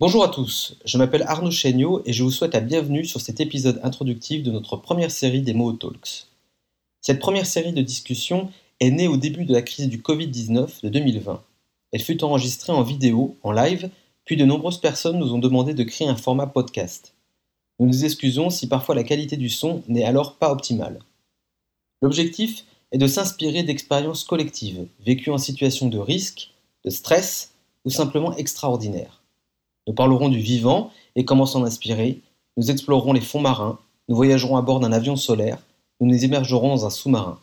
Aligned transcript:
Bonjour 0.00 0.24
à 0.24 0.28
tous, 0.28 0.76
je 0.84 0.96
m'appelle 0.96 1.24
Arnaud 1.26 1.50
Chéniaud 1.50 2.02
et 2.06 2.12
je 2.12 2.22
vous 2.22 2.30
souhaite 2.30 2.54
la 2.54 2.60
bienvenue 2.60 3.04
sur 3.04 3.20
cet 3.20 3.40
épisode 3.40 3.78
introductif 3.82 4.42
de 4.42 4.50
notre 4.50 4.76
première 4.76 5.10
série 5.10 5.42
des 5.42 5.52
Mots 5.52 5.72
Talks. 5.72 6.28
Cette 7.02 7.18
première 7.18 7.46
série 7.46 7.74
de 7.74 7.82
discussions 7.82 8.48
est 8.80 8.90
née 8.90 9.06
au 9.06 9.16
début 9.16 9.44
de 9.44 9.52
la 9.52 9.60
crise 9.60 9.88
du 9.88 9.98
Covid-19 9.98 10.82
de 10.82 10.88
2020. 10.88 11.42
Elle 11.92 12.00
fut 12.00 12.24
enregistrée 12.24 12.72
en 12.72 12.82
vidéo, 12.82 13.36
en 13.42 13.52
live, 13.52 13.90
puis 14.28 14.36
de 14.36 14.44
nombreuses 14.44 14.76
personnes 14.76 15.18
nous 15.18 15.32
ont 15.32 15.38
demandé 15.38 15.72
de 15.72 15.82
créer 15.84 16.06
un 16.06 16.14
format 16.14 16.46
podcast. 16.46 17.14
Nous 17.80 17.86
nous 17.86 18.04
excusons 18.04 18.50
si 18.50 18.68
parfois 18.68 18.94
la 18.94 19.02
qualité 19.02 19.38
du 19.38 19.48
son 19.48 19.82
n'est 19.88 20.04
alors 20.04 20.34
pas 20.34 20.52
optimale. 20.52 20.98
L'objectif 22.02 22.66
est 22.92 22.98
de 22.98 23.06
s'inspirer 23.06 23.62
d'expériences 23.62 24.24
collectives, 24.24 24.86
vécues 25.00 25.30
en 25.30 25.38
situation 25.38 25.88
de 25.88 25.96
risque, 25.96 26.50
de 26.84 26.90
stress 26.90 27.54
ou 27.86 27.90
simplement 27.90 28.36
extraordinaires. 28.36 29.22
Nous 29.86 29.94
parlerons 29.94 30.28
du 30.28 30.40
vivant 30.40 30.90
et 31.16 31.24
comment 31.24 31.46
s'en 31.46 31.64
inspirer, 31.64 32.20
nous 32.58 32.70
explorerons 32.70 33.14
les 33.14 33.22
fonds 33.22 33.40
marins, 33.40 33.78
nous 34.10 34.16
voyagerons 34.16 34.58
à 34.58 34.62
bord 34.62 34.80
d'un 34.80 34.92
avion 34.92 35.16
solaire, 35.16 35.62
nous 36.00 36.06
nous 36.06 36.22
émergerons 36.22 36.68
dans 36.68 36.84
un 36.84 36.90
sous-marin. 36.90 37.40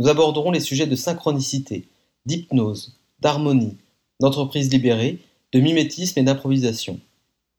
Nous 0.00 0.08
aborderons 0.08 0.50
les 0.50 0.58
sujets 0.58 0.88
de 0.88 0.96
synchronicité, 0.96 1.86
d'hypnose, 2.24 2.98
d'harmonie, 3.20 3.76
d'entreprise 4.18 4.72
libérée, 4.72 5.20
de 5.52 5.60
mimétisme 5.60 6.18
et 6.18 6.22
d'improvisation. 6.22 7.00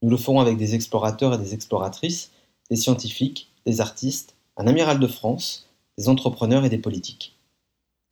Nous 0.02 0.10
le 0.10 0.18
ferons 0.18 0.40
avec 0.40 0.58
des 0.58 0.76
explorateurs 0.76 1.34
et 1.34 1.38
des 1.38 1.54
exploratrices, 1.54 2.32
des 2.70 2.76
scientifiques, 2.76 3.50
des 3.66 3.82
artistes, 3.82 4.36
un 4.58 4.68
amiral 4.68 5.00
de 5.00 5.08
France, 5.08 5.68
des 5.98 6.10
entrepreneurs 6.10 6.66
et 6.66 6.70
des 6.70 6.78
politiques. 6.78 7.36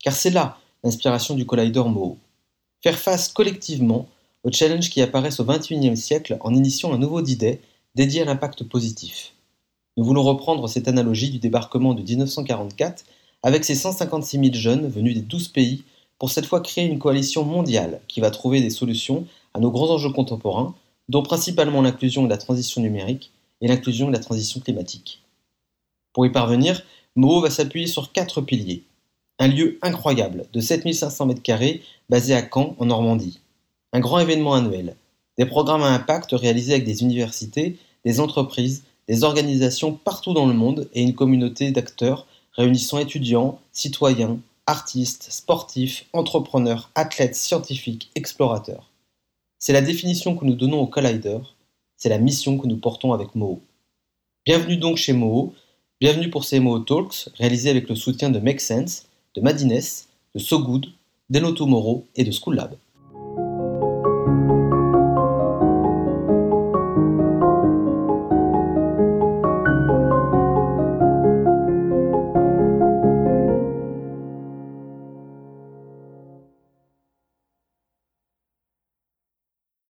Car 0.02 0.14
c'est 0.14 0.30
là 0.30 0.58
l'inspiration 0.82 1.34
du 1.34 1.46
Collider 1.46 1.82
Moho. 1.84 2.18
Faire 2.82 2.98
face 2.98 3.28
collectivement 3.28 4.08
au 4.44 4.50
challenge 4.52 4.90
qui 4.90 5.02
apparaissent 5.02 5.40
au 5.40 5.44
XXIe 5.44 5.96
siècle 5.96 6.36
en 6.40 6.54
initiant 6.54 6.92
un 6.92 6.98
nouveau 6.98 7.22
d'idées 7.22 7.60
dédié 7.94 8.22
à 8.22 8.24
l'impact 8.24 8.64
positif. 8.64 9.32
Nous 9.96 10.04
voulons 10.04 10.22
reprendre 10.22 10.68
cette 10.68 10.88
analogie 10.88 11.30
du 11.30 11.38
débarquement 11.38 11.94
de 11.94 12.02
1944 12.02 13.04
avec 13.42 13.64
ces 13.64 13.74
156 13.74 14.38
000 14.38 14.50
jeunes 14.52 14.88
venus 14.88 15.14
des 15.14 15.22
12 15.22 15.48
pays 15.48 15.84
pour 16.18 16.30
cette 16.30 16.46
fois 16.46 16.60
créer 16.60 16.84
une 16.84 16.98
coalition 16.98 17.44
mondiale 17.44 18.00
qui 18.08 18.20
va 18.20 18.30
trouver 18.30 18.60
des 18.60 18.70
solutions 18.70 19.26
à 19.56 19.60
nos 19.60 19.70
grands 19.70 19.90
enjeux 19.90 20.12
contemporains, 20.12 20.74
dont 21.08 21.22
principalement 21.22 21.82
l'inclusion 21.82 22.26
et 22.26 22.28
la 22.28 22.36
transition 22.36 22.80
numérique 22.82 23.32
et 23.60 23.68
l'inclusion 23.68 24.08
et 24.08 24.12
la 24.12 24.18
transition 24.18 24.60
climatique. 24.60 25.22
Pour 26.12 26.26
y 26.26 26.30
parvenir, 26.30 26.82
Moho 27.14 27.40
va 27.40 27.50
s'appuyer 27.50 27.86
sur 27.86 28.12
quatre 28.12 28.40
piliers. 28.40 28.84
Un 29.38 29.48
lieu 29.48 29.78
incroyable 29.82 30.46
de 30.52 30.60
7500 30.60 31.28
m2 31.28 31.80
basé 32.08 32.34
à 32.34 32.42
Caen 32.42 32.76
en 32.78 32.86
Normandie 32.86 33.40
un 33.96 34.00
grand 34.00 34.18
événement 34.18 34.52
annuel, 34.52 34.94
des 35.38 35.46
programmes 35.46 35.82
à 35.82 35.88
impact 35.88 36.32
réalisés 36.32 36.74
avec 36.74 36.84
des 36.84 37.02
universités, 37.02 37.78
des 38.04 38.20
entreprises, 38.20 38.84
des 39.08 39.24
organisations 39.24 39.94
partout 39.94 40.34
dans 40.34 40.44
le 40.44 40.52
monde 40.52 40.90
et 40.92 41.02
une 41.02 41.14
communauté 41.14 41.70
d'acteurs 41.70 42.26
réunissant 42.52 42.98
étudiants, 42.98 43.58
citoyens, 43.72 44.38
artistes, 44.66 45.28
sportifs, 45.30 46.04
entrepreneurs, 46.12 46.90
athlètes, 46.94 47.36
scientifiques, 47.36 48.10
explorateurs. 48.14 48.90
C'est 49.66 49.72
la 49.72 49.82
définition 49.82 50.36
que 50.36 50.44
nous 50.44 50.54
donnons 50.54 50.78
au 50.78 50.86
Collider, 50.86 51.40
c'est 51.96 52.08
la 52.08 52.18
mission 52.18 52.56
que 52.56 52.68
nous 52.68 52.76
portons 52.76 53.12
avec 53.12 53.34
Moho. 53.34 53.60
Bienvenue 54.44 54.76
donc 54.76 54.96
chez 54.96 55.12
Moho, 55.12 55.54
bienvenue 56.00 56.30
pour 56.30 56.44
ces 56.44 56.60
Moho 56.60 56.78
Talks 56.78 57.30
réalisés 57.34 57.70
avec 57.70 57.88
le 57.88 57.96
soutien 57.96 58.30
de 58.30 58.38
Make 58.38 58.60
Sense, 58.60 59.08
de 59.34 59.40
Madines, 59.40 59.80
de 60.36 60.38
So 60.38 60.60
Good, 60.62 60.86
Tomorrow 61.56 62.06
et 62.14 62.22
de 62.22 62.30
School 62.30 62.54
Lab. 62.54 62.76